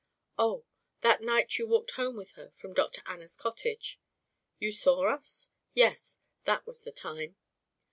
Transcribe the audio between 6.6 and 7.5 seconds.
was the time."